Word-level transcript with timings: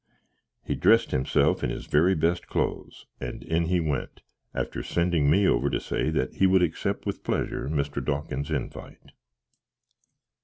He 0.63 0.73
dressed 0.73 1.11
himself 1.11 1.63
in 1.63 1.69
his 1.69 1.85
very 1.85 2.15
best 2.15 2.47
clothes, 2.47 3.05
and 3.19 3.43
in 3.43 3.65
he 3.65 3.79
went, 3.79 4.23
after 4.51 4.81
sending 4.81 5.29
me 5.29 5.47
over 5.47 5.69
to 5.69 5.79
say 5.79 6.09
that 6.09 6.33
he 6.33 6.47
would 6.47 6.63
xcept 6.63 7.05
with 7.05 7.21
pleasyour 7.23 7.69
Mr. 7.69 8.03
Dawkins's 8.03 8.49
invite. 8.49 9.11